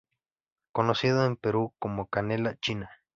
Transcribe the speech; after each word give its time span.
Conocido 0.71 1.23
en 1.25 1.33
el 1.33 1.37
Perú 1.37 1.75
como 1.77 2.07
Canela 2.07 2.55
China. 2.59 2.89